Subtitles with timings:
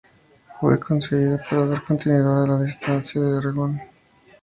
[0.59, 3.79] Fue concebida para dar continuidad a la dinastía de Aragón.